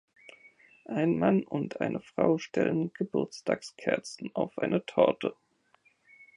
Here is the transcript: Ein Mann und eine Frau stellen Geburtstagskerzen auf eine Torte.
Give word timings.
Ein 0.87 1.19
Mann 1.19 1.43
und 1.43 1.79
eine 1.79 1.99
Frau 1.99 2.39
stellen 2.39 2.91
Geburtstagskerzen 2.93 4.31
auf 4.33 4.57
eine 4.57 4.83
Torte. 4.83 5.35